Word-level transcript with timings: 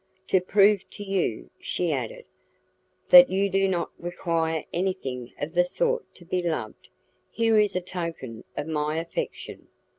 "To 0.29 0.41
prove 0.41 0.89
to 0.89 1.03
you," 1.03 1.51
she 1.59 1.91
added, 1.93 2.25
"that 3.09 3.29
you 3.29 3.51
do 3.51 3.67
not 3.67 3.91
require 3.99 4.65
anything 4.73 5.31
of 5.39 5.53
the 5.53 5.63
sort 5.63 6.11
to 6.15 6.25
be 6.25 6.41
loved, 6.41 6.89
here 7.29 7.59
is 7.59 7.75
a 7.75 7.81
token 7.81 8.43
of 8.57 8.65
my 8.67 8.97
affection." 8.97 9.67